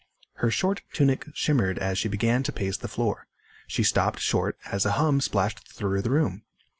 Her 0.37 0.49
short 0.49 0.81
tunic 0.93 1.27
shimmered 1.35 1.77
as 1.77 1.99
she 1.99 2.07
began 2.09 2.41
to 2.41 2.51
pace 2.51 2.75
the 2.75 2.87
floor. 2.87 3.27
She 3.67 3.83
stopped 3.83 4.19
short 4.19 4.57
as 4.65 4.83
a 4.83 4.93
hum 4.93 5.21
splashed 5.21 5.77
through 5.77 6.01
the 6.01 6.09
room. 6.09 6.41